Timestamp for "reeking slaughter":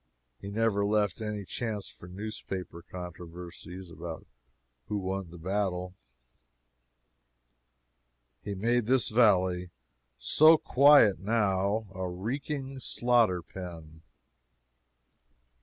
12.09-13.43